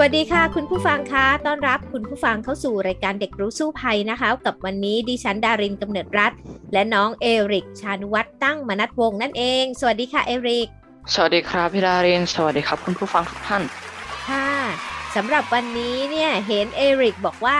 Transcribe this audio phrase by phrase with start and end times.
[0.00, 6.32] วัสดีค่ะ คุณผู้ฟังคะต้อนรับคุณผู้ฟังเข้าสู่รายการเด็กรู้สู้ภัยนะคะ กับวันนี้ดิฉันดารินกำเนิดรัฐ
[6.72, 10.68] และน้องเอริกชานุวัตรตั้งมนัทวงนั่นเอง สวัสดีค่ะเอริก
[11.14, 13.62] สวัสดีครับพี่ดาริน สวัสดีครับคุณผู้ฟังทุกท่าน
[14.28, 14.48] ค่ะ
[15.16, 17.58] สำหรับวันนี้เนี่ยเห็นเอริกบอกว่า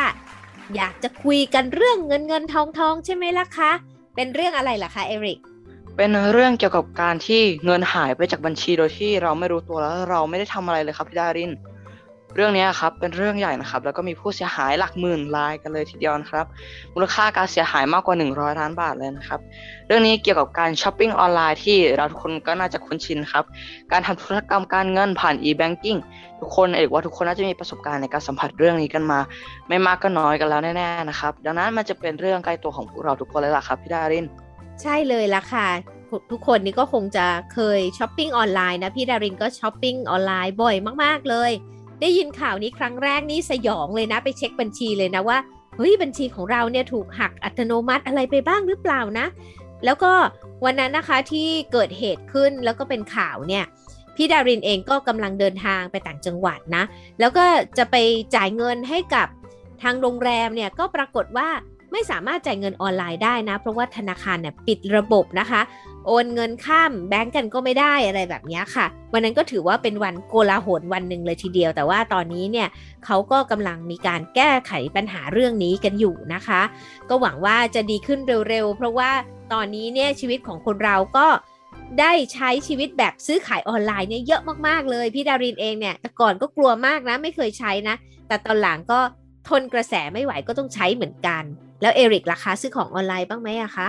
[0.77, 3.71] อยากจะคุยกันเรื่องเงินเงินทองทองใช่ไหมล่ะคะ
[4.17, 5.39] เป็นเรื่องอะไรล่ะคะเอริก
[5.97, 11.51] เป็นเรื่องเกี่ยวกับการที่เงินหายไปจากบัญชีโดยที่เราไม่รู้ตัวแล้วเราไม่ได้ทำอะไรเลยครับพี่ดาริน
[12.35, 16.47] เรื่องนี้ครับเป็นเรื่องใหญ่นะครับ แล้วก็มีผู้เสียหายหลักหมื่นรายกันเลยทีเดียวนะครับ
[16.95, 19.41] มูลค่าการเสียหายมากกว่า 100 ล้านบาทเลยนะครับ
[19.87, 23.45] เรื่องนี้เกี่ยวกับการช้อปปิ้งออนไลน์ที่เราทุกคนก็น่าจะคุ้นชินครับ
[23.93, 25.99] การทำธุรกรรมการเงินผ่าน e-banking
[26.41, 29.19] ทุกคนเอกว่าทุกคนน่าจะมีประสบการณ์ในการสัมผัสเรื่องนี้กันมา
[29.69, 34.27] ไม่มากก็น้อยกันแล้วแน่ๆนะครับ ดังนั้นมันจะเป็นเรื่องใกล้ตัวของพวกเราทุกคนเลยล่ะครับพี่ดาริน
[34.83, 35.69] ใช่เลยล่ะค่ะ
[36.33, 41.53] ทุกคนนี่ก็คงจะเคยช้อปปิ้งออนไลน์นะพี่ดารินก็ช้อปปิ้งออนไลน์บ่อยมากๆเลย
[42.01, 45.39] ได้ยินข่าวนี้ครั้งแรกนี่สยองเลยนะ ไปเช็คบัญชีเลยนะว่า
[45.77, 49.27] เฮ้ยบัญชีของเราเนี่ยถูกหักอัตโนมัติอะไรไปบ้างหรือเปล่านะ
[49.85, 50.13] แล้วก็
[50.65, 53.65] วันนั้นนะคะที่เกิดเหตุขึ้นแล้วก็เป็นข่าวเนี่ย
[54.17, 56.85] พี่ดารินเองก็กำลังเดินทางไปต่างจังหวัดนะ
[57.21, 57.45] แล้วก็
[57.79, 57.97] จะไป
[58.37, 59.29] จ่ายเงินให้กับ
[59.83, 61.49] ทางโรงแรมเนี่ยก็ปรากฏว่า
[61.93, 65.61] ไม่สามารถจ่ายเงินออนไลน์ได้นะ เพราะว่าธนาคารเนี่ยปิดระบบนะคะ
[66.09, 72.69] โอนเงินข้ามแบงก์กันก็ไม่ได้อะไรแบบนี้ค่ะ วันนั้นก็ถือว่าเป็นวันโกลาหลวันหนึ่งเลยทีเดียว แต่ว่าตอนนี้เนี่ย
[73.05, 76.61] เขาก็กำลังมีการแก้ไขปัญหาเรื่องนี้กันอยู่นะคะ
[77.09, 79.11] ก็หวังว่าจะดีขึ้นเร็วๆ เพราะว่า
[79.53, 81.27] ตอนนี้เนี่ยชีวิตของคนเราก็
[82.01, 87.97] ได้ใช้ชีวิตแบบซื้อขายออนไลน์เนี่ยเยอะมากๆเลยพี่ดารินเองเนี่ยแต่ก่อนก็กลัวมากนะไม่เคยใช้นะ
[88.29, 89.01] แต่ตอนหลังก็
[89.49, 91.43] ทนกระแสไม่ไหวก็ต้องใช้เหมือนกัน
[91.83, 93.89] แล้วเอริกล่ะคะซื้อของออนไลน์บ้างไหมอะคะ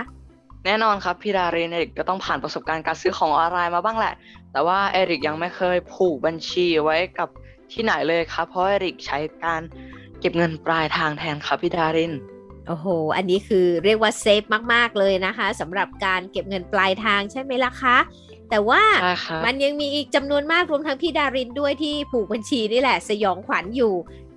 [0.64, 4.14] แน่นอนครับพี่ดารินเอริกก็ต้องผ่านประสบการณ์การซื้อของออนไลน์มาบ้างแหละ
[4.52, 7.28] แต่ว่าเอริกยังไม่เคยผูกบัญชีไว้กับ
[7.72, 9.62] ที่ไหนเลยครับ เพราะเอริกใช้การ
[10.20, 12.12] เก็บเงินปลายทางแทนครับพี่ดาริน
[12.66, 17.96] โอ้โห อันนี้คือเรียกว่า safe มาก ๆ เลยนะคะสำหรับการเก็บเงินปลายทางใช่ไหมล่ะคะ
[18.50, 18.82] แต่ว่า
[19.44, 23.94] มันยังมีอีกจำนวนมากรวมทั้งพี่ดารินด้วยที่ผูกบัญชีนี่แหละ สยองขวัญอยู่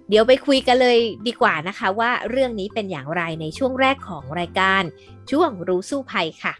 [0.09, 0.97] เดี๋ยวไปคุยกันเลย
[1.27, 4.83] ดีกว่านะคะ ว่าเรื่องนี้เป็นอย่างไรในช่วงแรกของรายการ
[5.31, 6.53] ช่วงรู้สู้ภัยค่ะ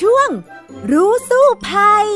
[0.00, 0.28] ช่วง
[0.92, 2.06] รู้สู้ภัย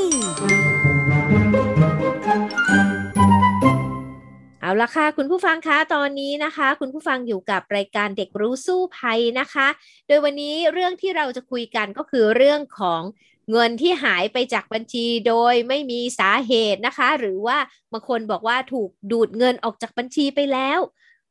[4.60, 9.69] เอาละค่ะ คุณผู้ฟังคะตอนนี้นะคะ คุณผู้ฟังอยู่กับรายการเด็กรู้สู้ภัยนะคะ
[10.06, 13.02] โดยวันนี้เรื่องที่เราจะคุยกันก็คือเรื่องของ
[13.50, 17.58] เงินที่หายไปจากบัญชีโดยไม่มีสาเหตุนะคะ หรือว่า
[17.92, 20.81] บางคนบอกว่าถูกดูดเงินออกจากบัญชีไปแล้ว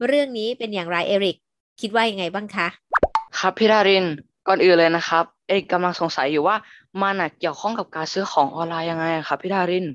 [0.08, 1.38] เรื่องนี้เป็นอย่างไรเอริก
[1.82, 2.68] คิดว่ายังไงบ้างคะ
[3.40, 4.06] ครับพี่ดาริน
[4.48, 6.56] ก่อนอื่นเลยนะครับ เอริกกำลังสงสัยอยู่ว่า
[7.02, 9.86] มันเกี่ยวข้องกับการซื้อของออนไลน์ยังไงครับพี่ดาริน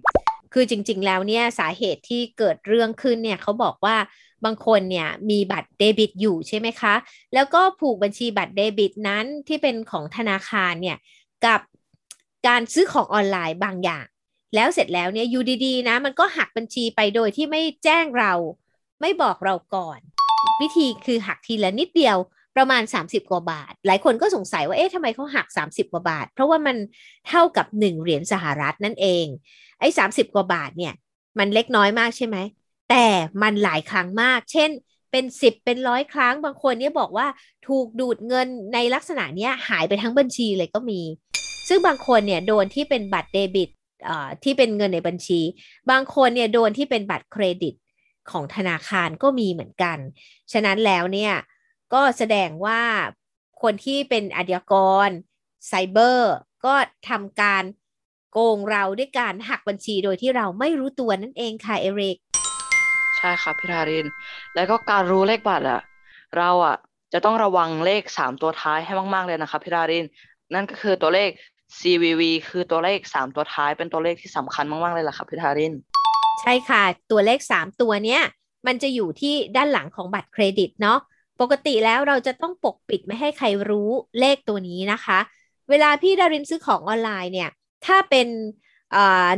[0.52, 3.96] คือจริง ๆ แล้วเนี่ยสาเหตุที่เกิดเรื่องขึ้นเนี่ยเขาบอกว่า
[4.44, 6.94] บางคนเนี่ยมีบัตรเดบิตอยู่ใช่ไหมคะ
[7.34, 10.98] แล้วก็ผูกบัญชีบัตรเดบิตนั้นที่เป็นของธนาคารเนี่ย
[11.46, 11.60] กับ
[12.46, 14.06] การซื้อของออนไลน์บางอย่าง
[14.54, 18.32] แล้วเสร็จแล้วเนี่ยยูดีๆนะมันก็หักบัญชีไปโดยที่ไม่แจ้งเรา
[19.00, 20.00] ไม่บอกเราก่อน
[20.62, 22.16] วิธีคือหักทีละนิดเดียว
[22.56, 26.76] ประมาณ 30 กว่าบาท หลายคนก็สงสัยว่าเอ๊ะทำไมเขาหัก 30 กว่าบาท เพราะว่ามัน
[27.28, 29.26] เท่ากับ 1 เหรียญสหรัฐนั่นเอง
[29.80, 30.94] ไอ้30 กว่าบาทเนี่ย
[31.38, 32.36] มันเล็กน้อยมากใช่ไหม
[32.90, 33.06] แต่
[33.42, 34.70] มันหลายครั้งมาก เช่น
[35.10, 37.26] เป็น10เป็นร้อยครั้งบางคนเนี่ยบอกว่า
[37.68, 41.00] ถูกดูดเงินในลักษณะเนี้ยหายไปทั้งบัญชีเลยก็มี
[41.68, 43.68] ซึ่งบางคนเนี่ยโดนที่เป็นบัตรเดบิต
[44.44, 45.40] ที่เป็นเงินในบัญชี
[45.90, 47.74] บางคนเนี่ยโดนที่เป็นบัตรเครดิต
[48.30, 49.98] ของธนาคารก็มีเหมือนกัน
[50.52, 51.34] ฉะนั้นแล้วเนี่ย
[51.94, 52.82] ก็แสดงว่า
[53.62, 54.74] คนที่เป็นอาชญาก
[55.06, 55.08] ร
[55.66, 56.34] ไซเบอร์
[56.64, 56.74] ก็
[57.08, 57.64] ทำการ
[58.32, 62.18] โกงเราด้วยการหักบัญชีโดยที่เราไม่รู้ตัวนั่นเองค่ะเอริก
[63.16, 64.06] ใช่ครับพี่ธาริน
[64.54, 65.80] แล้วก็การรู้เลขบัตรอะ
[66.38, 66.76] เราอะ
[67.12, 70.04] จะต้องระวังเลขสามตัวท้ายให้มากๆเลยนะครับพี่ธาริน
[70.54, 71.30] นั่นก็คือตัวเลข
[71.78, 75.74] CVV คือตัวเลข3ตัวท้ายเป็นตัวเลขที่สำคัญมากๆเลยล่ะครับพี่ทาริน
[76.40, 78.22] ใช่ค่ะ ตัวเลข 3 ตัวเนี้ย
[78.66, 80.98] มันจะอยู่ที่ด้านหลังของบัตรเครดิตเนาะ
[81.40, 83.90] ปกติแล้วเราจะต้องปกปิดไม่ให้ใครรู้
[84.20, 85.18] เลขตัวนี้นะคะ
[85.70, 87.50] เวลาพี่ดารินซื้อของออนไลน์เนี่ย
[87.86, 88.28] ถ้าเป็น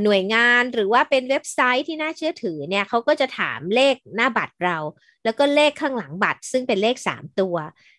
[0.05, 4.79] หน่วยงานหรือว่าเป็นเว็บไซต์ที่น่าเชื่อถือเนี่ยเขาก็จะถามเลขหน้าบัตรเรา
[5.25, 7.57] แล้วก็เลขข้างหลังบัตร ซึ่งเป็นเลข 3 ตัว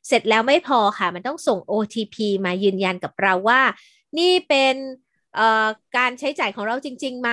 [0.08, 2.16] เสร็จแล้วไม่พอค่ะ มันต้องส่ง OTP
[2.46, 3.62] มายืนยันกับเราว่า
[4.20, 4.76] นี่เป็น
[5.98, 7.30] การใช้จ่ายของเราจริงๆไหม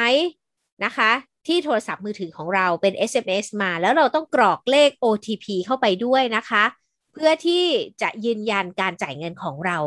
[0.84, 1.12] นะคะ
[1.46, 6.64] ที่โทรศัพท์มือถือของเราเป็น SMS มา แล้วเราต้องกรอกเลข OTP เข้าไปด้วยนะคะ
[7.12, 7.64] เพื่อที่
[8.02, 9.78] จะยืนยันการจ่ายเงินของเรา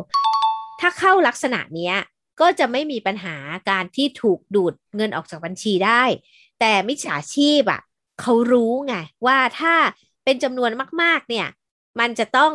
[0.79, 1.93] ถ้าเข้าลักษณะนี้
[2.41, 3.35] ก็จะไม่มีปัญหา
[3.69, 6.03] การที่ถูกดูดเงินออกจากบัญชีได้
[6.59, 7.81] แต่มิจฉาชีพอะ่ะ
[8.21, 8.95] เขารู้ไง
[9.25, 9.73] ว่าถ้า
[10.23, 10.71] เป็นจำนวน
[11.01, 11.47] มากๆ เนี่ย
[11.99, 12.53] มันจะต้อง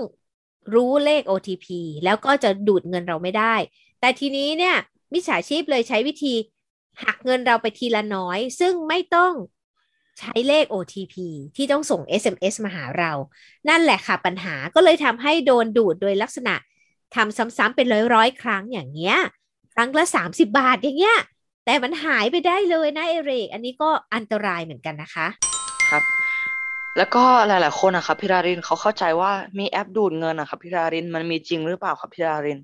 [0.75, 1.67] รู้เลข OTP
[2.05, 3.55] แล้วก็จะดูดเงินเราไม่ได้
[4.01, 4.77] แต่ทีนี้เนี่ย
[5.15, 6.35] มิจฉาชีพเลยใช้วิธี
[7.03, 9.33] หักเงินเราไปทีละน้อย ซึ่งไม่ต้อง
[10.19, 11.15] ใช้เลข OTP
[11.57, 13.13] ที่ต้องส่ง SMS มาหาเรา
[13.69, 16.55] นั่นแหละค่ะปัญหาก็เลยทำให้โดนดูดโดยลักษณะ
[17.15, 19.17] ทำซ้ำๆเป็นร้อยๆ ครั้งอย่างเงี้ย
[19.75, 21.19] ครั้งละสามสิบาทอย่างเงี้ย
[21.65, 25.27] แต่มันหายไปได้เลยนะเอริก อันนี้ก็อันตรายเหมือนกันนะคะ
[25.91, 26.03] ครับ
[26.99, 32.59] แล้วก็หลายๆคนนะครับพี่ดารินเขาเข้าใจว่ามีแอปดูดเงินนะครับพี่ดารินมันมีจริงหรือเปล่าครับพี่ดาริน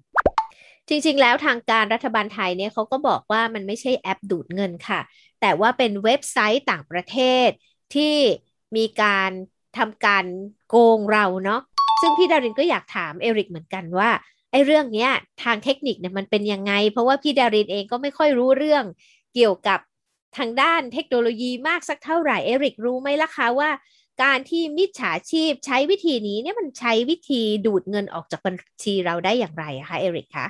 [0.89, 5.01] จริงๆ แล้วทางการรัฐบาลไทยเนี่ยเขาก็บอกว่ามันไม่ใช่แอปดูดเงินค่ะ
[5.41, 7.49] แต่ว่าเป็นเว็บไซต์ต่างประเทศ
[7.95, 8.17] ที่
[8.77, 9.31] มีการ
[9.79, 10.25] ทำการ
[10.69, 11.61] โกงเราเนาะ
[12.01, 14.11] ซึ่งพี่ดารินก็อยากถามเอริกเหมือนกันว่า
[14.53, 15.11] ไอ้เรื่องเนี้ย
[15.43, 18.85] ทางเทคนิคเนี่ยมันเป็นยังไง เพราะว่าพี่ดารินเองก็ไม่ค่อยรู้เรื่อง
[19.35, 19.79] เกี่ยวกับ
[20.37, 23.71] ทางด้านเทคโนโลยีมากสักเท่าไหร่เอริกรู้ไหมล่ะคะว่า
[24.23, 30.47] การที่มิจฉาชีพใช้วิธีนี้เนี่ยมันใช้วิธีดูดเงินออกจากบัญชีเราได้อย่างไรคะเอริกคะ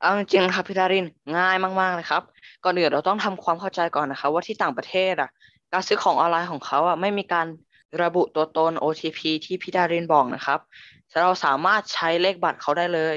[0.00, 1.06] เอาจริงๆครับพี่ดาริน
[1.36, 2.22] ง่ายมากๆเลยครับ
[2.64, 5.30] ก่อนอื่นเราต้องทำความเข้าใจก่อนนะคะว่าที่ต่างประเทศอะ
[5.72, 7.46] การซื้อของออนไลน์ของเขาอะไม่มีการ
[8.02, 10.58] ระบุตัวตน OTP ที่พี่ดารินบอกนะครับ
[11.22, 13.16] เราสามารถใช้เลขบัตรเขาได้เลย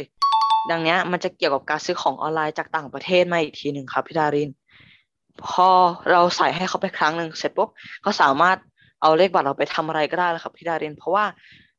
[0.72, 4.50] ดังนี้มันจะเกี่ยวกับการซื้อของออนไลน์จากต่างประเทศมาอีกทีหนึ่งครับพี่ดาริน
[5.46, 5.70] พอ
[6.12, 7.70] เราใส่ให้เขาไปครั้งหนึ่งเสร็จปุ๊บ
[8.02, 8.58] เขาสามารถ
[9.02, 11.26] เอาเลขบัตรเราไปทำอะไรก็ได้แล้วครับพี่ดาริน เพราะว่า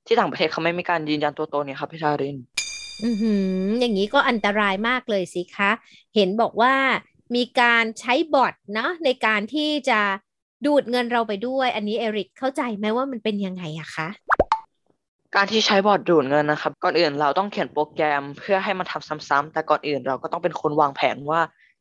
[0.06, 2.37] ที่ต่างประเทศเขาไม่มีการยืนยันตัวตนเนี่ยครับพี่ดาริน
[3.05, 5.71] อือหือ อย่างนี้ก็อันตรายมากเลยสิคะ
[6.15, 6.75] เห็นบอกว่า
[7.37, 10.00] มีการใช้บอทเนาะในการที่จะ
[10.67, 14.09] ดูดเงินเราไปด้วย อันนี้เอริกเข้าใจไหมว่ามันเป็นยังไงอะคะ
[15.35, 21.41] การที่ใช้บอร์ดดูดเงินนะครับ ก่อนอื่นเราต้องเขียนโปรแกรมเพื่อให้มันทำซ้ำๆแต่ก่อนอื่นเราก็ต้องเป็นคนวางแผนว่า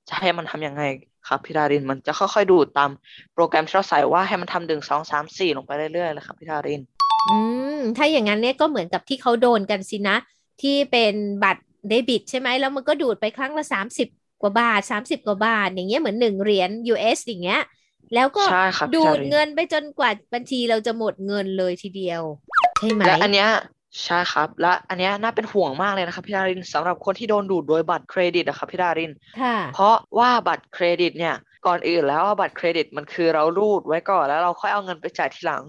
[0.10, 0.84] จะให้มันทํำยังไง
[1.28, 2.90] ครับพี่ดารินมันจะค่อยๆดูดตาม
[3.34, 6.82] โปรแกรมที่เราใส่ว่าให้มันทำดึงสองสามสี่ลงไปเรื่อยๆเลยครับพี่ดาริน
[7.30, 7.38] อื
[7.78, 10.18] มถ้าอย่างนั้นเนี่ยก็เหมือนกับที่เขาโดนกันสินะ
[10.62, 11.14] ที่เป็น
[11.44, 14.08] บัตรเดบิตใช่ไหมแล้วมันก็ดูดไปครั้งละสามสิบ
[14.42, 17.62] กว่าบาทสามสิบกว่าบาท อย่างเงี้ยเหมือนหนึ่งเหรียญ US อย่างเงี้ย
[18.14, 18.44] แล้วก็
[18.96, 22.22] ดูดเงินไปจนกว่าบัญชีเราจะหมดเงินเลยทีเดียว
[22.80, 23.50] ใช่ไหมและอันเนี้ย
[24.04, 29.12] ใช่ครับ และอันนี้น่าเป็นห่วงมากเลยนะครับพี่ดารินสำหรับคนที่โดนดูดโดยบัตรเครดิตนะครับพี่ดาริน
[29.74, 31.36] เพราะว่าบัตรเครดิตเนี่ย
[31.68, 35.64] ก่อนอื่นแล้วบัตรเครดิตมันคือเรารูดไว้ก่อนแล้วเราค่อยเอาเงินไปจ่ายทีหลัง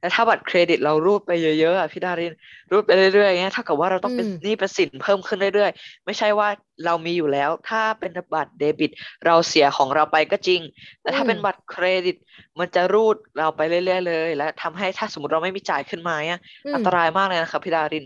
[0.00, 2.32] แล้วถ้าบัตรเครดิตเรารูดไปเยอะๆอะพี่ดาริน
[2.70, 6.48] รูดไปเรื่อยๆอย่างเงี้ยเท่ากับว่าเราต้องเป็นหนี้เป็นสินเพิ่มขึ้นเรื่อยๆ ไม่ใช่ว่า
[6.84, 8.90] เรามีอยู่แล้ว ถ้าเป็นบัตรเดบิต
[9.26, 10.60] เราเสียของเราไปก็จริง
[11.02, 12.16] แต่ถ้าเป็นบัตรเครดิต
[12.58, 16.40] มันจะรูดเราไปเรื่อยๆเลย และทำให้ถ้าสมมติเราไม่มีจ่ายขึ้นมาเนี่ย
[16.74, 18.04] อันตรายมากเลยนะครับพี่ดาริน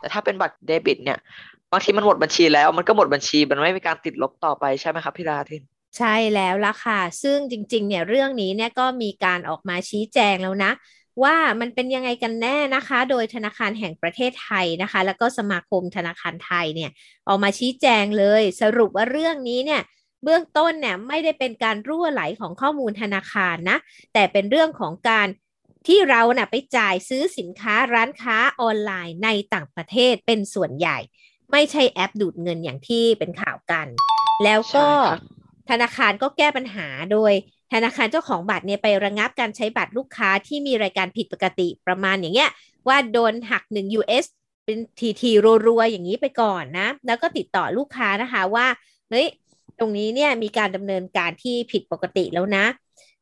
[0.00, 1.18] แต่ถ้าเป็นบัตรเดบิต เนี่ย
[1.72, 5.62] บางทีมันหมดบัญชีแล้วมันก็หมดบัญชีมันไม่มีการติดลบต่อไปใช่ไหมครับพี่ดาริน
[5.98, 10.72] ใช่แล้วล่ะค่ะ ซึ่งจริงๆ เนี่ยเรื่องนี้เนี่ยก็มีการออกมาชี้แจงแล้วนะ
[11.22, 16.90] ว่ามันเป็นยังไงกันแน่นะคะ โดยธนาคารแห่งประเทศไทยนะคะ แล้วก็สมาคมธนาคารไทยเนี่ย
[17.28, 19.82] ออกมาชี้แจงเลย สรุปว่าเรื่องนี้เนี่ย
[20.24, 23.78] เบื้องต้นเนี่ยไม่ได้เป็นการรั่วไหลของข้อมูลธนาคารนะ
[24.12, 25.28] แต่เป็นเรื่องของการ
[25.86, 30.98] ที่เรานะ่ะไปจ่ายซื้อสินค้าร้านค้าออนไลน์ในต่างประเทศเป็นส่วนใหญ่
[31.52, 33.86] ไม่ใช่แอปดูดเงินอย่างที่เป็นข่าวกัน
[34.44, 34.86] แล้วก็
[35.70, 37.32] ธนาคารก็แก้ปัญหาโดย
[37.72, 42.50] ธนาคารเจ้าของบัตรเนี่ยไประงับการใช้บัตรลูกค้าที่มีรายการผิดปกติประมาณอย่างเงี้ย
[42.88, 44.24] ว่าโดนหัก 1 US
[44.64, 45.30] เป็นทีที
[45.66, 48.66] รัวๆอย่างนี้ไปก่อนนะ แล้วก็ติดต่อลูกค้านะคะว่า
[49.10, 49.26] เฮ้ย
[49.78, 52.64] ตรงนี้เนี่ยมีการดำเนินการที่ผิดปกติแล้วนะ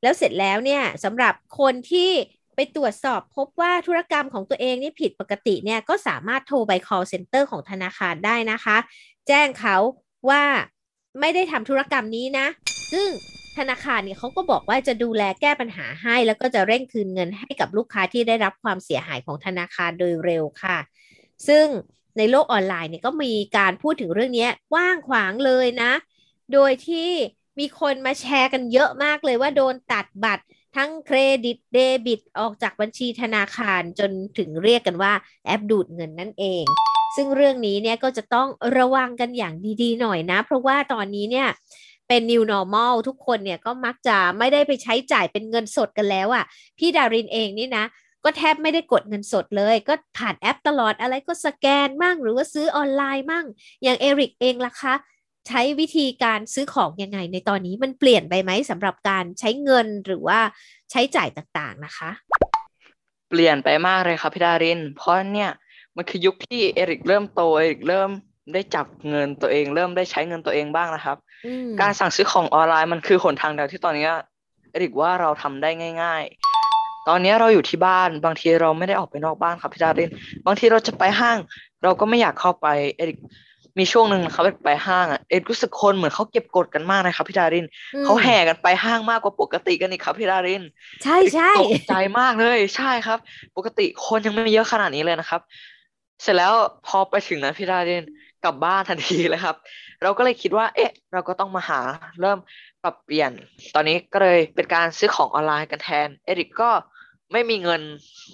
[0.03, 2.11] แล้วเสร็จแล้วเนี่ยสำหรับคนที่
[2.55, 8.77] ไปตรวจสอบพบว่าธุรกรรมของตัวเองนี่ผิดปกติเนี่ยก็สามารถโทรไป call center ของธนาคารได้นะคะ
[9.29, 9.77] แจ้งเขา
[10.29, 10.43] ว่า
[11.21, 12.47] ไม่ได้ทำธุรกรรมนี้นะ
[12.93, 13.09] ซึ่ง
[13.59, 20.79] ธนาคารเนี่ยเขาก็บอกว่าจะดูแลแก้ปัญหาให้ แล้วก็จะเร่งคืนเงินให้กับลูกค้าที่ได้รับความเสียหายของธนาคารโดยเร็วค่ะ
[21.49, 21.67] ซึ่ง
[22.19, 25.93] ในโลกออนไลน์เนี่ยก็มีการพูดถึงเรื่องนี้ว่างขวางเลยนะ
[26.53, 27.11] โดยที่
[27.59, 30.45] มีคนมาแชร์กันเยอะมากเลยว่าโดนตัดบัตร
[30.77, 35.13] ทั้งเครดิตเดบิตออกจากบัญชีธนาคารจนถึงเรียกกันว่า
[35.45, 36.65] แอปดูดเงินนั่นเอง
[37.17, 38.49] ซึ่งเรื่องนี้เนี่ยก็จะต้อง
[38.79, 41.49] ระวังกันอย่างดีๆหน่อยนะ เพราะว่าตอนนี้เนี่ย
[42.09, 46.45] เป็น new normal ทุกคนเนี่ยก็มักจะไม่ได้ไปใช้จ่ายเป็นเงินสดกันแล้วอะ่ะ
[46.79, 47.85] พี่ดารินเองนี่นะ
[48.25, 53.47] ก็แทบไม่ได้กดเงินสดเลย ก็ผ่านแอปตลอดอะไรก็สแกนมั่งหรือว่าซื้อออนไลน์มั่ง
[53.83, 54.95] อย่างเอริกเองล่ะคะ
[55.49, 60.41] ใช้วิธีการซื้อของยังไงในตอนนี้มันเปลี่ยนไปไหมสำหรับการใช้เงินหรือว่า
[60.91, 62.11] ใช้จ่ายต่างๆนะคะ
[63.31, 65.51] เปลี่ยนไปมากเลยครับพี่ดาริน เพราะเนี่ย
[65.97, 68.11] มันคือยุคที่เอริกเริ่มโตเอริกเริ่ม
[68.53, 71.17] ได้จับเงินตัวเอง เริ่มได้ใช้เงินตัวเองบ้างนะครับ
[71.81, 74.09] การสั่งซื้อของออนไลน์มันคือหนทางเดียวที่ตอนนี้
[74.73, 75.71] เอริกว่าเราทำได้
[76.03, 76.23] ง่าย
[76.67, 80.11] ๆ ตอนนี้เราอยู่ที่บ้านบางทีเราไม่ได้ออกไปนอกบ้านครับพี่ดาริน
[80.47, 81.39] บางทีเราจะไปห้าง
[81.83, 82.67] เราก็ไม่อยากเข้าไป
[82.97, 83.19] เอริก
[83.79, 90.63] มีช่วงหนึ่งนะครับไปห้างอะเอริกรู้สึกคนเหมือนเขาเก็บกดกันมากนะครับพี่ดารินอืมเขาแห่กันไปห้างมากกว่าปกติกันอีกครับพี่ดาริน
[91.05, 93.19] ใช่ใช่ตกใจมากเลยใช่ครับ
[93.57, 95.41] ปกติคนยังไม่เยอะขนาดนี้เลยนะครับ
[96.23, 96.53] เสร็จแล้ว
[96.87, 98.05] พอไปถึงนั้นพี่ดาริน
[98.45, 99.57] กลับบ้านทันทีเลยครับ
[100.03, 101.81] เราก็เลยคิดว่า เอ๊ะ เราก็ต้องมาหา
[102.21, 102.39] เริ่ม
[102.83, 103.31] ปรับเปลี่ยน
[103.75, 106.71] ตอนนี้ก็เลยเป็นการซื้อของออนไลน์กันแทน เอริกก็
[107.33, 107.81] ไม่มีเงิน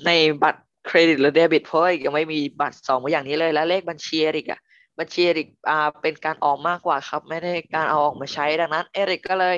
[0.07, 0.11] ใน
[0.43, 4.61] บัตรเครดิตหรือเดบิตเพราะว่ายังไม่มีบัตรสองอย่างนี้เลย และเลขบัญชีเอริกอะ
[4.99, 9.57] บัญชีเอริกอ่าเป็นการออกมากกว่าครับ ไม่ได้การเอาออกมาใช้ดังนั้น เอริกก็เลย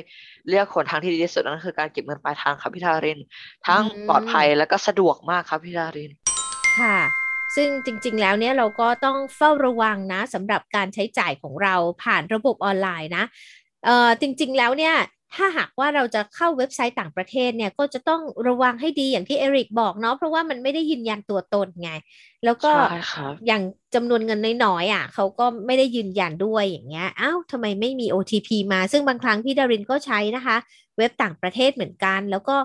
[0.48, 3.18] เลือกหนทางที่ดีที่สุดนั่นคือการเก็บเงินปลายทางครับพี่ดาริน
[3.66, 6.10] ทั้งปลอดภัยและก็สะดวกมากครับพี่ดาริน
[6.80, 7.25] ค่ะ
[7.56, 13.24] ซึ่งจริง ๆ แล้วเนี่ยเราก็ต้องเฝ้าระวังนะสำหรับการใช้จ่ายของเราผ่านระบบออนไลน์นะ
[13.84, 14.94] เอ่อจริง ๆ แล้วเนี่ย
[15.34, 21.90] ถ้าหากว่าเราจะเข้าเว็บไซต์ต่างประเทศเนี่ยก็จะต้องระวังให้ดีอย่างที่เอริกบอกเนาะเพราะว่ามันไม่ได้ยืนยันตัวตนไง
[22.44, 23.62] แล้วก็ใช่ครับอย่าง
[23.94, 30.56] จำนวนเงินน้อยๆอะเขาก็ไม่ได้ยืนยันด้วยอย่างเงี้ยอ้าวทำไมไม่มี OTP มาซึ่งบางครั้งพี่ดารินก็ใช้นะคะ
[30.96, 32.56] เว็บต่างประเทศเหมือนกัน แล้วก็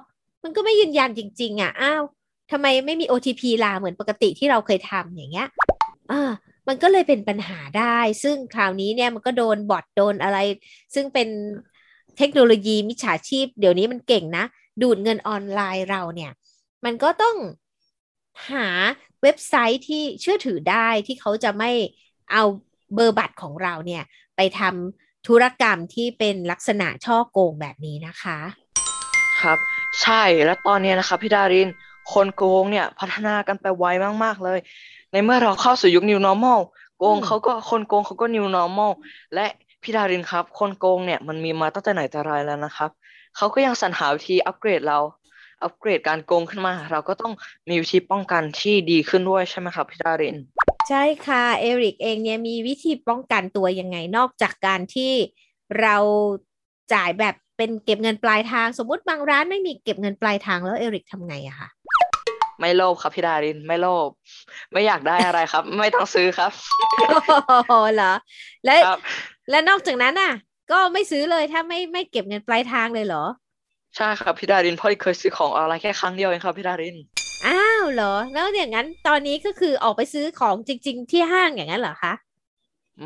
[0.43, 2.03] มันก็ไม่ยืนยันจริง ๆ อะอ้าว
[2.51, 5.48] ทำไมไม่มี OTP ล่ะเหมือนปกติที่เราเคยทำอย่างเงี้ย
[6.12, 6.31] อ่า
[6.67, 10.38] มันก็เลยเป็นปัญหาได้ ซึ่งคราวนี้เนี่ยมันก็โดนบอทโดนอะไร
[10.93, 11.27] ซึ่งเป็น
[12.17, 14.46] เทคโนโลยีมิจฉาชีพ เดี๋ยวนี้มันเก่งนะ
[14.81, 16.31] ดูดเงินออนไลน์เราเนี่ย
[16.86, 17.36] มันก็ต้อง
[18.51, 18.67] หา
[19.22, 21.72] เว็บไซต์ที่เชื่อถือได้ที่เขาจะไม่
[22.31, 22.43] เอา
[22.93, 24.03] เบอร์บัตรของเราเนี่ย
[24.36, 28.38] ไปทำธุรกรรมที่เป็นลักษณะช่อโกงแบบนี้นะคะ
[29.41, 29.58] ครับ
[30.01, 31.70] ใช่แล้วตอนนี้นะครับพี่ดาริน
[32.13, 33.86] คนโกงเนี่ยพัฒนากันไปไว
[34.24, 34.60] มาก ๆ เลย
[35.12, 36.60] ในเมื่อเราเข้าสู่ยุค new normal
[36.98, 38.91] โกงอืมเขาก็คนโกงเขาก็ new normal
[39.36, 39.46] และ
[39.84, 42.89] พี่ดารินครับ คนโกงเนี่ยมันมีมาตั้งแต่ไหนแต่ไรแล้วนะครับ
[43.36, 45.00] เขาก็ยังสรรหาวิธีอัปเกรดเรา
[45.63, 47.34] อัปเกรดการโกงขึ้นมา เราก็ต้อง
[47.70, 50.38] มีวิธีป้องกันที่ดีขึ้นด้วยใช่ไหมครับพี่ดาริน
[50.89, 55.13] ใช่ค่ะเอริกเองเนี่ยมีวิธีป้องกันตัวยังไงนอกจากการที่
[55.81, 55.98] เรา
[56.93, 61.70] จ่ายแบบเป็นเก็บเงินปลายทาง สมมุติบางร้านไม่มีเก็บเงินปลายทางแล้วเอริกทำไงอะคะ
[62.62, 64.10] ไม่โลภครับพี่ดารินไม่โลภ
[64.72, 66.51] ไม่อยากได้อะไรครับ ไม่ต้องซื้อครับ
[67.70, 68.13] โอ้เหรอ
[68.65, 69.00] แล้วครับ
[69.50, 70.34] แล้วนอกจากนั้นน่ะ
[70.72, 73.24] ก็ไม่ซื้อเลยถ้าไม่ไม่เก็บเงินปลายทางเลยเหรอ
[73.96, 76.98] ใช่ครับพี่ดารินเพราะเคยซื้อของออนไลน์แค่ครั้งเดียวเองครับพี่ดาริน
[77.48, 82.13] อ้าวเหรอ แล้วอย่างนั้นตอนนี้ก็คือออกไปซื้อของจริง ๆ ที่ห้างอย่างนั้นเหรอคะ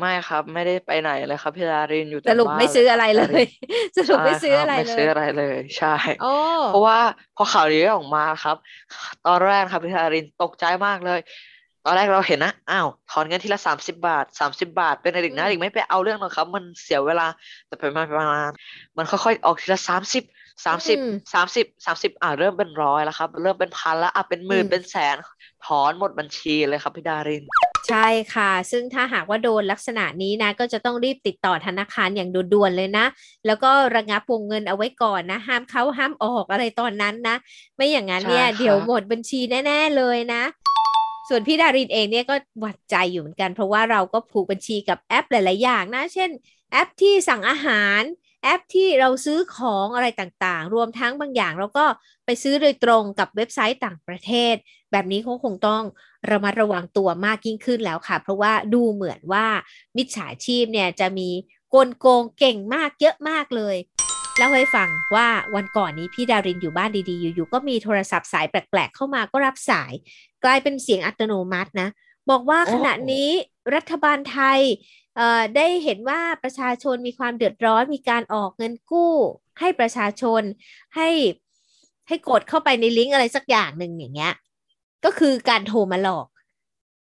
[0.00, 3.48] ไม่ครับ ไม่ได้ไปไหนเลยครับพี่ดารินอยู่สแต่รุปบ้านไม่ซื้ออะไรเลคบพี่ย
[3.96, 6.34] สรุปไม่ซื้อใช่อะไรคบเลไม่ยซื้ออะไรเลย ใช่ โอ้
[6.68, 6.98] เพราะว่า
[7.36, 8.56] พอข่าวนี้ออกมาครับ
[9.26, 11.20] ตอนแรกครับพี่ดารินตกใจมากเลย
[11.84, 17.26] ตอนแรกเราเห็นนะอ้าวถอนเงินทีละสามสิบาทสามสิบาท เป็นอะไรอีกนะอืมอีกไม่ไปเอาเรื่องหรอกครับ มันเสียเวลา
[17.66, 18.40] แต่ไปมาไปมา
[18.96, 20.24] มันค่อยๆออกทีละสามสิบ
[20.66, 25.16] สามสิบอืมสามสิบสามสิบอ่าเริ่มเป็นร้อยแล้วครับ เริ่มเป็นพันแล้วอะเป็นหมื่นอืมเป็นแสน
[25.66, 27.44] ถอนหมดบัญชีเลยครับพี่ดาริน
[27.86, 33.06] ใช่ค่ะ ซึ่งถ้าหากว่าโดนลักษณะนี้นะ ก็จะต้องรีบติดต่อธนาคารอย่างด่วนๆเลยนะ
[33.46, 37.36] แล้วก็ระงับวงเงินเอาไว้ก่อนนะ ห้ามเข้าห้ามออกอะไรตอนนั้นนะ
[37.76, 40.42] ไม่อย่างนั้นเนี่ยใช่ครับเดี๋ยวหมดบัญชีแน่ ๆเลยนะ
[41.28, 46.30] ส่วนพี่ดารินเองเนี่ยก็หวัดใจอยู่เหมือนกัน เพราะว่าเราก็ผูกบัญชีกับแอปหลาย ๆ อย่างนะ เช่น
[46.72, 48.02] แอปที่สั่งอาหาร
[48.46, 51.86] แอปที่เราซื้อของอะไรต่างๆ รวมทั้งบางอย่างเราก็
[52.24, 54.54] ไปซื้อโดยตรงกับเว็บไซต์ต่างประเทศ
[54.92, 55.82] แบบนี้เขาคงต้อง
[56.30, 59.46] ระมัดระวังตัวมากยิ่งขึ้นแล้วค่ะ เพราะว่าดูเหมือนว่า
[59.96, 61.28] มิจฉาชีพเนี่ยจะมี
[61.74, 63.76] กลโกงเก่งมากเยอะมากเลย
[64.36, 69.92] เล่าให้ฟังว่าวันก่อนนี้พี่ดารินอยู่บ้านดีๆ อยู่ๆก็มีโทรศัพท์สายแปลกๆ เข้ามาก็รับสาย
[70.44, 71.88] กลายเป็นเสียงอัตโนมัตินะ
[72.30, 73.28] บอกว่าโอ้ขณะนี้
[73.74, 75.05] รัฐบาลไทยเอ่อ
[75.56, 79.14] ได้เห็นว่าประชาชนมีความเดือดร้อนมีการออกเงินกู้
[79.60, 80.42] ให้ประชาชน
[80.96, 81.08] ให้
[82.08, 84.34] ให้กดเข้าไปในลิงก์อะไรสักอย่างหนึ่งอย่างเงี้ย
[85.04, 86.26] ก็คือการโทรมาหลอก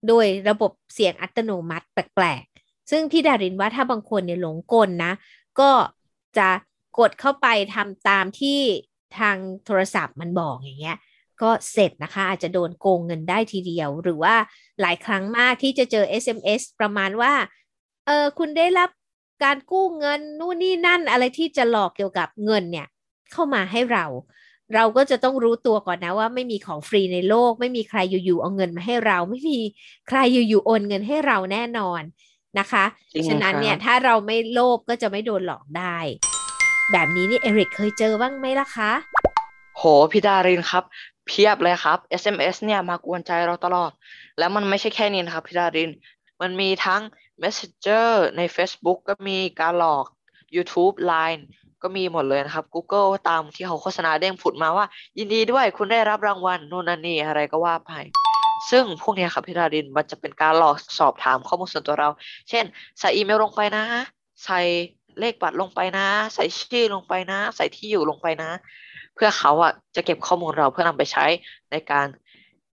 [0.08, 5.12] โดยระบบเสียงอัตโนมัติแปลกๆ ซึ่งพี่ดารินว่าถ้าบางคนเนี่ยหลงกลนะ
[5.60, 5.70] ก็
[6.38, 6.48] จะ
[6.98, 8.60] กดเข้าไปทำตามที่
[9.18, 10.98] ทางโทรศัพท์มันบอกอย่างเงี้ย
[11.42, 14.34] ก็เสร็จนะคะ อาจจะโดนโกงเงินได้ทีเดียว หรือว่า
[14.80, 17.32] หลายครั้งมากที่จะเจอ SMS ประมาณว่า
[18.06, 18.90] เออคุณได้รับ
[19.44, 22.86] การกู้เงินนู่นนี่นั่นอะไรที่จะหลอกเกี่ยวกับเงินเนี่ย
[23.32, 24.04] เข้ามาให้เรา
[24.74, 29.58] เราก็จะต้องรู้ตัวก่อนนะว่าไม่มีของฟรีในโลก ไม่มีใครอยู่ๆเอาเงินมาให้เรา ไม่มี
[30.08, 32.02] ใครอยู่ๆโอนเงินให้เราแน่นอน
[32.58, 35.96] นะคะจริงฉะนั้นเนี่ยครับถ้าเราไม่โลภก็จะไม่โดนหลอกได้
[36.92, 38.92] แบบนี้นี่เอริกเคยเจอบ้างไหมล่ะคะ
[39.76, 39.82] โห
[40.12, 40.84] พี่ดารินครับ
[41.26, 43.90] เพียบเลยครับ SMS เนี่ยมากวนใจเราตลอด
[44.38, 45.90] แล้วมันไม่ใช่แค่นี้นะครับพี่ดาริน
[46.40, 47.02] มันมีทั้ง
[47.42, 50.06] Messenger ใน Facebook ก็มีการหลอก
[50.56, 51.42] YouTube Line
[51.82, 54.86] ก็มีหมดเลยนะครับ Google ตามที่เขาโฆษณาเด้งผุดมาว่า
[55.18, 57.92] ยินดีด้วยคุณได้รับรางวัลโน่นนั่นนี่อะไรก็ว่าไป
[58.70, 62.08] ซึ่งพวกนี้ครับพี่ดารินมันจะเป็นการหลอกสอบถามข้อมูลส่วนตัวเรา
[62.48, 62.64] เช่น
[62.98, 63.84] ใส่อีเมลลงไปนะ
[64.44, 64.60] ใส่
[65.20, 68.50] เลขบัตรลงไปนะ ใส่ชื่อลงไปนะ ใส่ที่อยู่ลงไปนะ
[69.14, 71.24] เพื่อเขาอะจะเก็บข้อมูลเราเพื่อนำไปใช้
[71.70, 72.06] ในการ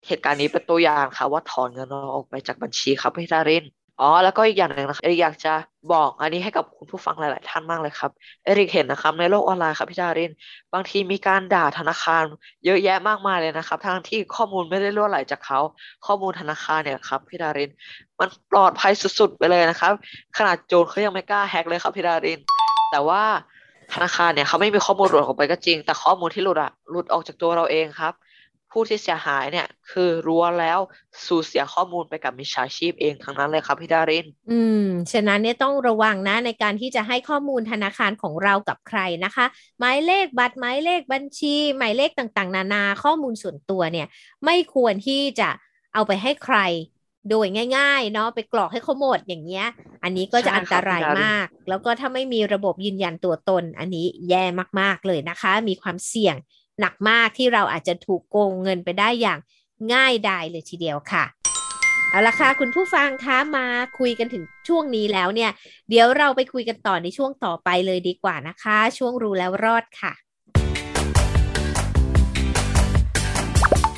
[0.06, 3.64] เหตุการณ์นี้เป็นตัวอย่างค่ะว่าถอนเงินเราออกไปจากบัญชีครับพี่ดาริน
[4.02, 5.54] อ๋อแล้วก็อีกอย่างหนึ่งนะครับเอริกอยากจะ
[5.92, 8.10] บอกอันนี้ให้กับคุณผู้ฟังหลาย ๆ ท่านมากเลยครับ
[8.44, 10.32] เอริกเห็นนะครับ ในโลกออนไลน์ครับพี่ดาริน
[10.72, 12.24] บางทีมีการด่าธนาคาร
[12.64, 15.60] เยอะแยะมากมายเลยนะครับทั้งที่ข้อมูลไม่ได้รั่วไหลจากเขา
[16.06, 17.70] ข้อมูลธนาคารเนี่ยครับพี่ดาริน
[18.20, 19.92] มันปลอดภัยสุด ๆ ไปเลยนะครับ
[20.38, 22.40] ขนาดโจรเขายังไม่กล้าแฮกเลยครับพี่ดาริน
[22.92, 23.22] แต่ว่า
[23.94, 28.14] ธนาคารเนี่ยเขาไม่มีข้อมูลหลุดออกไปก็จริง แต่ข้อมูลที่หลุดอะหลุดออกจากตัวเราเองครับ
[28.72, 30.78] ผู้ที่เสียหายเนี่ย คือรู้แล้ว
[31.26, 39.46] สูญเสียข้อมูลไปกับมิจฉาชีพเองทั้งนั้นเลยครับพี่ดาริน อืม ฉะนั้นเนี่ยต้องระวังนะในการที่จะให้ข้อมูลธนาคารของเรากับใครนะคะ
[39.78, 44.06] หมายเลขบัตรหมายเลขบัญชี หมายเลขต่างๆ นานาข้อมูลส่วนตัวเนี่ย
[44.44, 45.48] ไม่ควรที่จะ
[45.94, 46.58] เอาไปให้ใคร
[47.30, 49.66] โดยง่ายๆเนาะไปกรอกให้เขาหมดอย่างเงี้ย
[50.02, 54.44] อันนี้ก็จะใช่ครับอันตรายคุณดารินมาก แล้วก็ถ้าไม่มีระบบยืนยันตัวตน อันนี้แย่
[54.80, 56.36] มากๆเลยนะคะ มีความเสี่ยง
[56.80, 59.38] หนักมากที่เราอาจจะถูกโกงเงินไปได้อย่าง
[59.92, 61.24] ง่ายดายเลยทีเดียวค่ะ
[62.10, 63.66] เอาละค่ะคุณผู้ฟังคะมา
[63.98, 65.50] คุยกันถึงช่วงนี้แล้วเนี่ย
[65.88, 70.12] เดี๋ยวเราไปคุยกันต่อในช่วงต่อไปเลยดีกว่านะคะ ช่วงรู้แล้วรอดค่ะ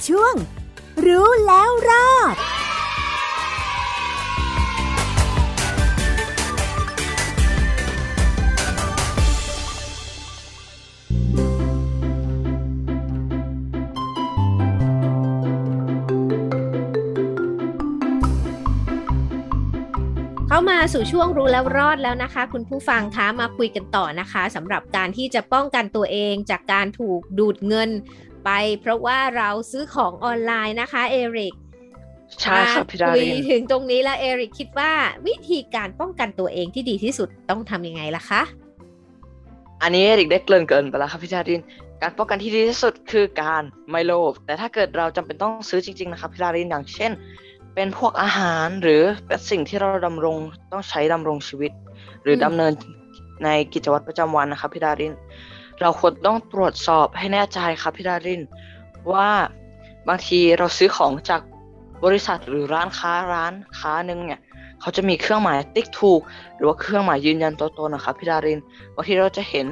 [0.09, 0.35] ช่วง
[1.07, 2.37] รู้แล้วรอด
[20.70, 27.90] มาสู่ช่วงรู้แล้วรอดแล้วนะคะ คุณผู้ฟังคะมาคุยกันต่อนะคะสำหรับการที่จะป้องกันตัวเองจากการถูกดูดเงิน
[28.44, 28.50] ไป
[28.81, 31.55] เพราะว่าเราซื้อของออนไลน์นะคะเอริก
[32.40, 34.92] ใช่ครับพี่ดาคุยรินถึงตรงนี้แล้วเอริกคิดว่า
[35.27, 38.42] วิธีการป้องกันตัวเองที่ดีที่สุดต้องทำยังไงล่ะคะ
[39.83, 41.61] อันนี้เอริกได้เกริ่นเกินไปแล้วครับพี่ดาริน
[42.03, 47.12] การป้องกันที่ดีที่สุดคือการไม่โลภแต่ถ้าเกิดเราจำเป็นต้องซื้อจริงๆนะครับพี่ดารินอย่างเช่น
[47.75, 50.37] เป็นพวกอาหารหรือเป็นสิ่งที่เราดำรง
[50.73, 51.73] ต้องใช้ดำรงชีวิต
[52.23, 52.73] หรืออมดำเนิน
[53.45, 55.15] ในกิจวัตรประจำวันนะครับพี่ดาริน
[55.81, 58.43] เราควรต้องตรวจสอบให้แน่ใจครับพี่ดาริน
[59.13, 59.29] ว่า
[60.09, 61.41] บางทีเราซื้อของจาก
[62.05, 64.41] บริษัทหรือร้านค้าร้านค้าหนึ่งเนี่ย
[64.81, 66.21] เขาจะมีเครื่องหมายติ๊กถูก
[66.57, 68.59] หรือว่าเครื่องหมายยืนยันตัวตนนะครับพี่ดาริน
[68.95, 69.67] บางทีเราจะเห็น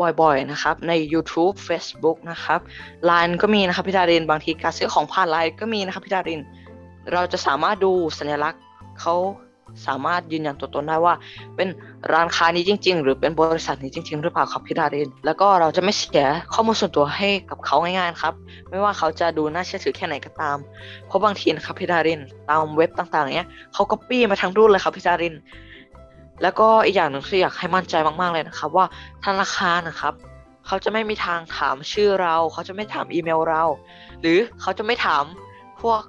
[0.00, 2.60] บ่อยๆนะครับใน YouTube Facebook นะครับ
[3.08, 6.40] Line ก็มีนะครับพี่ดาริน บางทีการซื้อของผ่าน Line ก็มีนะครับพี่ดาริน
[7.12, 8.60] เราจะสามารถดูสัญลักษณ์
[9.00, 9.14] เขา
[9.86, 11.14] สามารถยืนยันตัวตนได้ว่า
[11.56, 11.68] เป็น
[12.12, 18.34] ร้านค้านี้จริง ๆ หรือเป็นบริษัทนี้จริง ๆ หรือเปล่าครับพี่ดาริน แล้วก็เราจะไม่เสียข้อมูลส่วนตัวให้กับเขาง่ายๆครับ
[18.70, 20.56] ไม่ว่าเขาจะดูน่าเชื่อถือแค่ไหนก็ตาม
[21.06, 25.34] เพราะบางทีนะครับพี่ดารินตามเว็บต่างๆเนี้ยเขาก็ปี้มาทั้งรุ่นเลยครับพี่ดาริน
[26.42, 28.86] แล้วก็อีกอย่างหนึ่งที่อยากให้มั่นใจมากๆเลยนะครับ ว่า
[29.24, 30.14] ธนาคารนะครับ
[30.66, 33.62] เขาจะไม่มีทางถามชื่อเรา เขาจะไม่ถามอีเมลเรา
[34.20, 35.24] หรือเขาจะไม่ถาม
[35.82, 36.00] พวก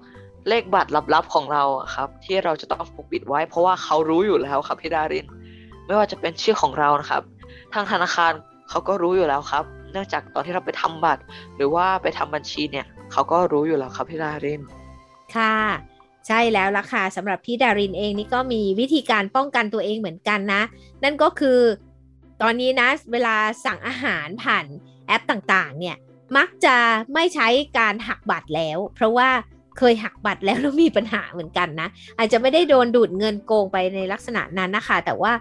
[0.49, 1.63] เลขบัตรลับๆของเรา
[1.95, 5.25] ครับ ที่เราจะต้องปกปิดไว้ เพราะว่าเขารู้อยู่แล้วครับพี่ดาริน
[5.85, 7.21] ไม่ว่าจะเป็นชื่อของเรานะครับ
[7.73, 8.31] ทางธนาคาร
[8.69, 11.23] เขาก็รู้อยู่แล้วครับ เนื่องจากตอนที่เราไปทำบัตร
[11.55, 14.61] หรือว่าไปทำบัญชีเนี่ยเขาก็รู้อยู่แล้วครับพี่ดาริน
[15.35, 15.55] ค่ะ
[16.27, 20.61] ใช่แล้วล่ะค่ะสำหรับพี่ดารินเองนี่ก็มีวิธีการป้องกันตัวเองเหมือนกันนะ
[21.03, 21.59] นั่นก็คือ
[22.41, 24.65] ตอนนี้นะเวลาสั่งอาหารผ่าน
[25.07, 25.95] แอปต่างๆ เนี่ย
[26.37, 26.75] มักจะ
[27.13, 29.29] ไม่ใช้การหักบัตรแล้ว เพราะว่า
[29.77, 31.87] เคยหักบัตรแล้วแล้วมีปัญหาเหมือนกันนะ
[32.17, 35.31] อาจจะไม่ได้โดนดูดเงินโกงไปในลักษณะนั้นนะคะ แต่ว่า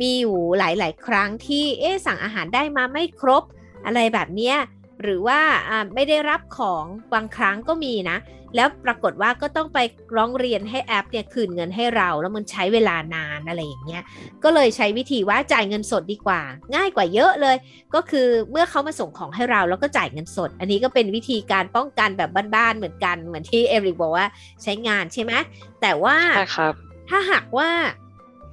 [0.00, 3.42] มีอยู่หลาย ๆ ครั้งที่เอ๊สั่งอาหารได้มาไม่ครบ
[3.86, 4.56] อะไรแบบเนี้ย
[5.02, 8.18] หรือว่าอ่าไม่ได้รับของบางครั้งก็มีนะ
[8.56, 9.78] แล้วปรากฏว่าก็ต้องไป
[10.16, 14.02] ร้องเรียนให้แอปเนี่ยคืนเงินให้เราแล้วมันใช้เวลานานอะไรอย่างเงี้ย
[14.44, 16.40] ก็เลยใช้วิธีว่าจ่ายเงินสดดีกว่า
[16.74, 17.56] ง่ายกว่าเยอะเลย
[17.94, 24.26] ก็คือเมื่อเขามาส่งของให้เราแล้วก็จ่ายเงินสด อันนี้ก็เป็นวิธีการป้องกันแบบบ้านๆเหมือนกันเหมือนที่เอริกบอกว่า
[24.62, 25.32] ใช้งานใช่ไหม
[25.80, 26.74] แต่ว่าใช่ครับ
[27.08, 27.70] ถ้าหากว่า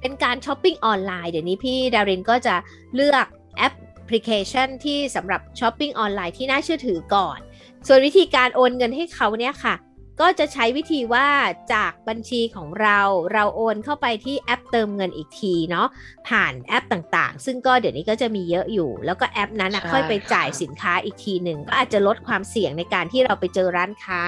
[0.00, 2.54] เป็นการช้อปปิ้งออนไลน์เดี๋ยวนี้พี่ดารินก็จะ
[2.94, 3.26] เลือก
[3.56, 3.74] แอป
[4.08, 7.38] พลิเคชันที่สำหรับช้อปปิ้งออนไลน์ที่น่าเชื่อถือก่อน
[7.86, 9.76] ส่วนวิธีการโอนเงินให้เขาเนี่ยค่ะ
[10.20, 11.28] ก็จะใช้วิธีว่า
[11.74, 13.00] จากบัญชีของเรา
[13.32, 15.88] เราโอนเข้าไปที่แอปเติมเงินอีกทีเนาะ
[16.28, 24.20] ผ่านแอปต่างๆ ซึ่งก็เดี๋ยวนี้ก็จะมีเยอะอยู่ แล้วก็แอปนั้นนะใช่ค่อยไปจ่ายค่ะสินค้าอีกทีหนึ่งก็อาจจะลดความเสี่ยงในการที่เราไปเจอร้านค้า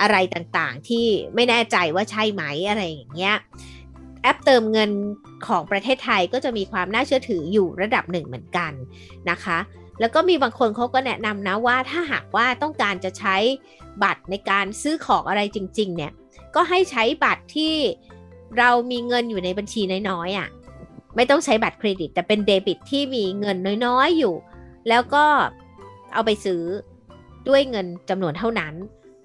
[0.00, 3.36] อะไรต่างๆ ที่ไม่แน่ใจว่าใช่ไหมอะไรอย่างเงี้ย
[3.77, 3.77] แอ
[4.34, 4.90] ปเติมเงิน
[5.46, 8.72] ของประเทศไทยก็จะมีความน่าเชื่อถืออยู่ระดับหนึ่งเหมือนกัน
[9.30, 9.58] นะคะ
[10.00, 13.36] แล้วก็มีบางคนเขาก็แนะนำนะว่าถ้าหากว่าต้องการจะใช้
[14.02, 16.12] บัตรในการซื้อของอะไรจริง ๆ เนี่ย
[16.54, 17.74] ก็ให้ใช้บัตรที่
[18.58, 20.48] เรามีเงินอยู่ในบัญชีน้อยๆอะ่ะ
[21.16, 24.34] ไม่ต้องใช้บัตรเครดิต แต่เป็นเดบิตที่มีเงินน้อยๆอยู่
[24.88, 25.24] แล้วก็
[26.14, 26.62] เอาไปซื้อ
[27.48, 28.74] ด้วยเงินจำนวนเท่านั้น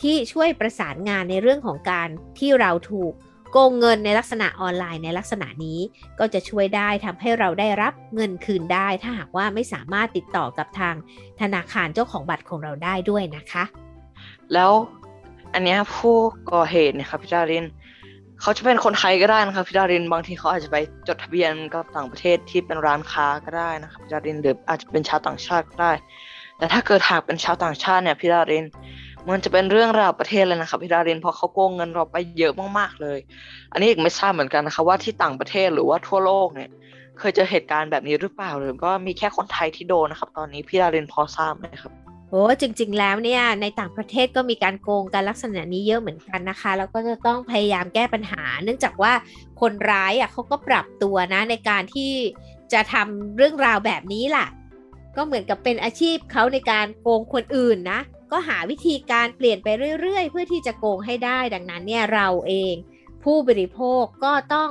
[0.01, 2.09] ที่ช่วยประสานงานในเรื่องของการ
[2.39, 3.13] ที่เราถูก
[3.51, 5.79] โกงเงินในลักษณะออนไลน์ในลักษณะนี้
[6.19, 10.95] ก็จะช่วยได้ทำให้เราได้รับเงินคืนได้ ถ้าหากว่าไม่สามารถติดต่อกับทาง
[11.41, 13.63] ธนาคารเจ้าของบัตรของเราได้ด้วยนะคะ
[14.53, 14.71] แล้ว
[15.53, 16.15] อันนี้ผู้
[16.51, 17.65] ก่อเหตุเนี่ยครับพี่ดาริน
[18.41, 25.91] เขาจะเป็นคนไทยก็ได้นะครับพี่ดารินบางทีเขาอาจจะไปจดทะเบียนกับต่างประเทศที่เป็นร้านค้าก็ได้นะครับพี่ดารินหรืออาจจะเป็นชาวต่างชาติก็ได้
[26.57, 28.65] แต่ถ้าเกิดหากเป็นชาวต่างชาติเนี่ยพี่ดาริน
[29.27, 33.19] มันจะเป็นเรื่องราวประเทศเลยนะครับพี่ดารินเพราะเขาโกงเงินเราไปเยอะมากๆเลย
[33.71, 36.69] อันนี้อีกไม่ทราบเหมือนกันนะคะว่าที่ต่างประเทศหรือว่าทั่วโลกเนี่ย
[37.19, 41.93] เคยเจอเหตุการณ์แบบนี้หรือเปล่าหรือว่ามีแค่คนไทยที่โดนนะครับ ตอนนี้พี่ดารินพอทราบไหมครับ
[42.29, 49.13] โอ้จริง ๆ แล้วเนี่ยในต่างประเทศก็มีการโกงกันลักษณะนี้เยอะเหมือนกันนะคะ แล้วก็จะต้องพยายามแก้ปัญหา เนื่องจากว่า
[49.61, 52.11] คนร้ายอะเขาก็ปรับตัวนะในการที่
[52.73, 54.47] จะทำเรื่องราวแบบนี้ล่ะ
[55.15, 57.99] ก็เหมือนกับเป็นอาชีพเขาในการโกงคนอื่นนะ
[58.31, 59.67] ก็หาวิธีการเปลี่ยนไป
[60.01, 62.75] เรื่อยๆ เพื่อที่จะโกงให้ได้ ดังนั้นเนี่ยเราเอง
[63.23, 64.69] ผู้บริโภคก็ต้อง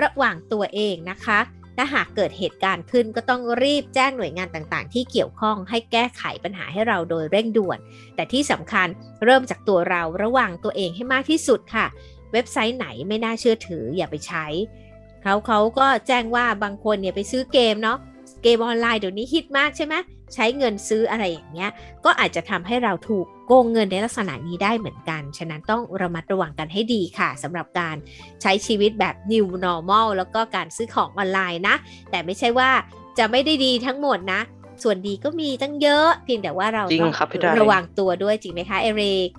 [0.00, 1.38] ระวังตัวเองนะคะ
[1.76, 7.78] ถ้าหากเกิดเหตุการณ์ขึ้นก็ต้องรีบแจ้งหน่วยงานต่างๆ ที่เกี่ยวข้องให้แก้ไขปัญหาให้เราโดยเร่งด่วน
[8.14, 8.88] แต่ที่สำคัญ
[9.24, 11.86] เริ่มจากตัวเราระวังตัวเองให้มากที่สุดค่ะ
[12.32, 14.46] เว็บไซต์ไหนไม่น่าเชื่อถืออย่าไปใช้
[15.22, 17.98] เขาเขาก็แจ้งว่าบางคนเนี่ยไปซื้อเกมเนาะ
[18.42, 19.94] เกมออนไลน์เดี๋ยวนี้ฮิตมากใช่ไหม
[20.34, 21.70] ใช้เงินซื้ออะไรอย่างเงี้ย
[22.04, 27.96] ก็อาจจะทำให้เราถูกโกงเงินในลักษณะนี้ได้เหมือนกัน ฉะนั้นต้องระมัดระวังกันให้ดีค่ะสำหรับการ
[28.42, 31.76] ใช้ชีวิตแบบ new normal แล้วก็การซื้อของออนไลน์นะ
[32.10, 32.70] แต่ไม่ใช่ว่า
[33.18, 34.40] จะไม่ได้ดีทั้งหมดนะ
[34.82, 39.30] ส่วนดีก็มีตั้งเยอะเพียงแต่ว่าเราจริงต้องครับพี่ดารินระวังตัวด้วยจริงไหมคะเอริก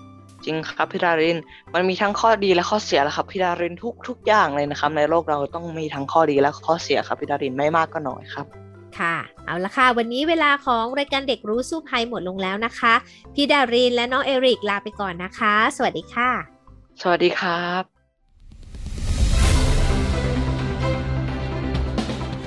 [0.45, 1.37] จริงครับพี่ดาริน
[1.73, 8.45] มันมีทั้งข้อดีและข้อเสียแหละครับพี่ดารินทุกทุกอย่างเลยนะครับ ในโลกเราต้องมีทั้งข้อดีและข้อเสียครับพี่ดารินไม่มากก็น้อยครับ
[8.99, 12.93] ค่ะ เอาละค่ะ วันนี้เวลาของรายการเด็กรู้สู้ภัยหมดลงแล้วนะคะ
[13.33, 16.29] พี่ดารินและน้องเอริกลาไปก่อนนะคะ สวัสดีค่ะ
[17.01, 17.83] สวัสดีครับ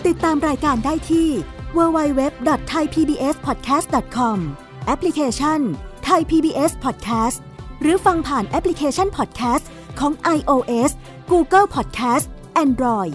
[0.06, 1.28] ติดตามรายการได้ที่
[1.76, 4.38] www.thaipbspodcast.com
[4.86, 5.60] แอปพลิเคชัน
[6.08, 7.38] Thai PBS Podcast
[7.82, 9.64] หรือฟังผ่านแอปพลิเคชัน Podcast
[10.00, 10.90] ของ iOS
[11.30, 12.26] Google Podcast
[12.64, 13.14] Android